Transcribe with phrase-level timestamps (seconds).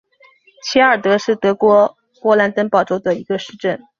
[0.63, 3.79] 席尔达是德国勃兰登堡州的一个市镇。